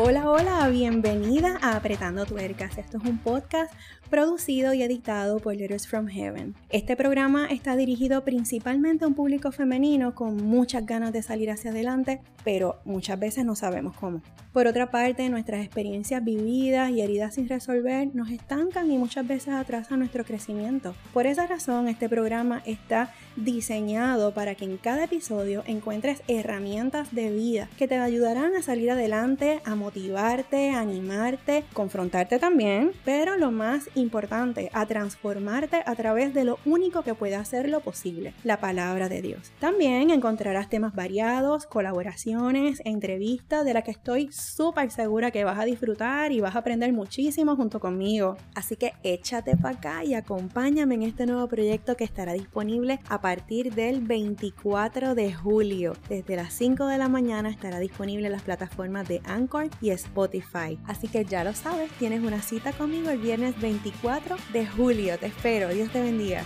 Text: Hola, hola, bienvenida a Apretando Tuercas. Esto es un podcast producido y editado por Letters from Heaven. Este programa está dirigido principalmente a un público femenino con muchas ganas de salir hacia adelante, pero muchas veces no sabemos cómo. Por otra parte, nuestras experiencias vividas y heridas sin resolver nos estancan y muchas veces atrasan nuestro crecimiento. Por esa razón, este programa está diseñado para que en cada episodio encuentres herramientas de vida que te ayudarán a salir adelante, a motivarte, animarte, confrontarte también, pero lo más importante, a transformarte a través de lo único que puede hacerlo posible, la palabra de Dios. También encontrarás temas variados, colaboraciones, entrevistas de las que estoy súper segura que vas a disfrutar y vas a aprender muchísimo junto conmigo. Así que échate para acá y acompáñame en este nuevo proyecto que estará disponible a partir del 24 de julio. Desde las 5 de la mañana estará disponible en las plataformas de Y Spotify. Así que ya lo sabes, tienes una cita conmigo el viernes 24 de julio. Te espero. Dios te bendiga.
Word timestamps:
Hola, 0.00 0.30
hola, 0.30 0.68
bienvenida 0.68 1.58
a 1.60 1.74
Apretando 1.74 2.24
Tuercas. 2.24 2.78
Esto 2.78 2.98
es 2.98 3.04
un 3.04 3.18
podcast 3.18 3.72
producido 4.08 4.72
y 4.72 4.84
editado 4.84 5.40
por 5.40 5.56
Letters 5.56 5.88
from 5.88 6.06
Heaven. 6.06 6.54
Este 6.70 6.96
programa 6.96 7.46
está 7.46 7.74
dirigido 7.74 8.22
principalmente 8.22 9.04
a 9.04 9.08
un 9.08 9.14
público 9.14 9.50
femenino 9.50 10.14
con 10.14 10.36
muchas 10.36 10.86
ganas 10.86 11.12
de 11.12 11.22
salir 11.22 11.50
hacia 11.50 11.72
adelante, 11.72 12.20
pero 12.44 12.80
muchas 12.84 13.18
veces 13.18 13.44
no 13.44 13.56
sabemos 13.56 13.96
cómo. 13.96 14.22
Por 14.52 14.66
otra 14.66 14.90
parte, 14.90 15.28
nuestras 15.28 15.64
experiencias 15.64 16.24
vividas 16.24 16.90
y 16.90 17.02
heridas 17.02 17.34
sin 17.34 17.48
resolver 17.48 18.08
nos 18.14 18.30
estancan 18.30 18.90
y 18.90 18.98
muchas 18.98 19.26
veces 19.26 19.54
atrasan 19.54 19.98
nuestro 19.98 20.24
crecimiento. 20.24 20.94
Por 21.12 21.26
esa 21.26 21.46
razón, 21.46 21.88
este 21.88 22.08
programa 22.08 22.62
está 22.64 23.12
diseñado 23.36 24.32
para 24.32 24.54
que 24.54 24.64
en 24.64 24.78
cada 24.78 25.04
episodio 25.04 25.62
encuentres 25.66 26.22
herramientas 26.28 27.14
de 27.14 27.30
vida 27.30 27.68
que 27.76 27.88
te 27.88 27.98
ayudarán 27.98 28.54
a 28.56 28.62
salir 28.62 28.90
adelante, 28.90 29.60
a 29.64 29.74
motivarte, 29.88 30.68
animarte, 30.68 31.64
confrontarte 31.72 32.38
también, 32.38 32.92
pero 33.06 33.38
lo 33.38 33.50
más 33.50 33.88
importante, 33.94 34.68
a 34.74 34.84
transformarte 34.84 35.80
a 35.86 35.94
través 35.94 36.34
de 36.34 36.44
lo 36.44 36.58
único 36.66 37.00
que 37.00 37.14
puede 37.14 37.36
hacerlo 37.36 37.80
posible, 37.80 38.34
la 38.44 38.60
palabra 38.60 39.08
de 39.08 39.22
Dios. 39.22 39.50
También 39.60 40.10
encontrarás 40.10 40.68
temas 40.68 40.94
variados, 40.94 41.64
colaboraciones, 41.64 42.82
entrevistas 42.84 43.64
de 43.64 43.72
las 43.72 43.84
que 43.84 43.92
estoy 43.92 44.30
súper 44.30 44.90
segura 44.90 45.30
que 45.30 45.44
vas 45.44 45.58
a 45.58 45.64
disfrutar 45.64 46.32
y 46.32 46.40
vas 46.40 46.54
a 46.54 46.58
aprender 46.58 46.92
muchísimo 46.92 47.56
junto 47.56 47.80
conmigo. 47.80 48.36
Así 48.54 48.76
que 48.76 48.92
échate 49.02 49.56
para 49.56 49.78
acá 49.78 50.04
y 50.04 50.12
acompáñame 50.12 50.96
en 50.96 51.04
este 51.04 51.24
nuevo 51.24 51.48
proyecto 51.48 51.96
que 51.96 52.04
estará 52.04 52.34
disponible 52.34 53.00
a 53.08 53.22
partir 53.22 53.74
del 53.74 54.02
24 54.02 55.14
de 55.14 55.32
julio. 55.32 55.94
Desde 56.10 56.36
las 56.36 56.52
5 56.52 56.84
de 56.84 56.98
la 56.98 57.08
mañana 57.08 57.48
estará 57.48 57.78
disponible 57.78 58.26
en 58.26 58.32
las 58.32 58.42
plataformas 58.42 59.08
de 59.08 59.22
Y 59.80 59.90
Spotify. 59.90 60.78
Así 60.86 61.08
que 61.08 61.24
ya 61.24 61.44
lo 61.44 61.54
sabes, 61.54 61.90
tienes 61.92 62.22
una 62.22 62.42
cita 62.42 62.72
conmigo 62.72 63.10
el 63.10 63.18
viernes 63.18 63.60
24 63.60 64.36
de 64.52 64.66
julio. 64.66 65.18
Te 65.18 65.26
espero. 65.26 65.68
Dios 65.68 65.90
te 65.90 66.02
bendiga. 66.02 66.44